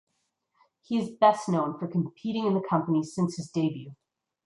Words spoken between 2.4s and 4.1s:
in the company since his debut.